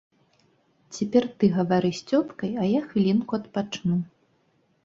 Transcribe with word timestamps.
Цяпер 0.97 1.27
ты 1.43 1.49
гавары 1.59 1.91
з 1.99 2.07
цёткай, 2.13 2.51
а 2.63 2.67
я 2.71 2.81
хвілінку 2.95 3.31
адпачну. 3.41 4.03